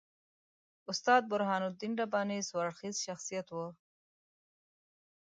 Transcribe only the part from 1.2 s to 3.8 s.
برهان الدین رباني څو اړخیز شخصیت وو.